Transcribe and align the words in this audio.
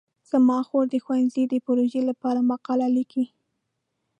زما 0.29 0.59
خور 0.67 0.85
د 0.91 0.95
ښوونځي 1.03 1.43
د 1.49 1.53
پروژې 1.65 2.01
لپاره 2.09 2.39
مقاله 2.51 2.87
لیکي. 2.97 3.25